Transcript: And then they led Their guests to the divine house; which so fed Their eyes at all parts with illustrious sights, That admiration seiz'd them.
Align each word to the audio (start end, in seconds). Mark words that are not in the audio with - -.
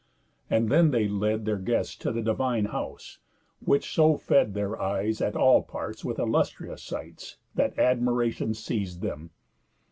And 0.49 0.69
then 0.69 0.89
they 0.89 1.07
led 1.07 1.45
Their 1.45 1.59
guests 1.59 1.95
to 1.97 2.11
the 2.11 2.23
divine 2.23 2.65
house; 2.65 3.19
which 3.59 3.93
so 3.93 4.17
fed 4.17 4.55
Their 4.55 4.81
eyes 4.81 5.21
at 5.21 5.35
all 5.35 5.61
parts 5.61 6.03
with 6.03 6.17
illustrious 6.17 6.81
sights, 6.81 7.37
That 7.53 7.77
admiration 7.77 8.55
seiz'd 8.55 9.01
them. 9.03 9.29